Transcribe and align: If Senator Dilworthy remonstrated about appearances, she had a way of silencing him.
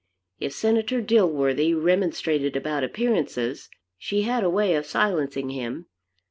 If 0.39 0.51
Senator 0.53 0.99
Dilworthy 0.99 1.75
remonstrated 1.75 2.55
about 2.55 2.83
appearances, 2.83 3.69
she 3.99 4.23
had 4.23 4.43
a 4.43 4.49
way 4.49 4.73
of 4.73 4.87
silencing 4.87 5.51
him. 5.51 5.85